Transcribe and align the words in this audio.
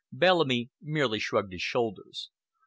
Bellamy 0.11 0.71
merely 0.81 1.19
shrugged 1.19 1.51
his 1.51 1.61
shoulders. 1.61 2.31